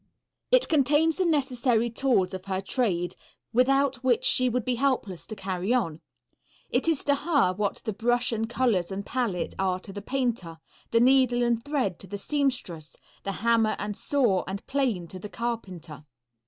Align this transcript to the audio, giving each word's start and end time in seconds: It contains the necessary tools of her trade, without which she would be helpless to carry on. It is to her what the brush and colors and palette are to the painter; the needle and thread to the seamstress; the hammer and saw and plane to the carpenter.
It 0.49 0.67
contains 0.67 1.17
the 1.17 1.25
necessary 1.25 1.91
tools 1.91 2.33
of 2.33 2.45
her 2.45 2.59
trade, 2.59 3.15
without 3.53 4.03
which 4.03 4.23
she 4.25 4.49
would 4.49 4.65
be 4.65 4.73
helpless 4.73 5.27
to 5.27 5.35
carry 5.35 5.75
on. 5.75 6.01
It 6.71 6.87
is 6.87 7.03
to 7.03 7.13
her 7.13 7.53
what 7.53 7.83
the 7.85 7.93
brush 7.93 8.31
and 8.31 8.49
colors 8.49 8.89
and 8.89 9.05
palette 9.05 9.53
are 9.59 9.79
to 9.81 9.93
the 9.93 10.01
painter; 10.01 10.57
the 10.89 10.99
needle 10.99 11.43
and 11.43 11.63
thread 11.63 11.99
to 11.99 12.07
the 12.07 12.17
seamstress; 12.17 12.95
the 13.21 13.31
hammer 13.43 13.75
and 13.77 13.95
saw 13.95 14.43
and 14.47 14.65
plane 14.65 15.07
to 15.07 15.19
the 15.19 15.29
carpenter. 15.29 16.07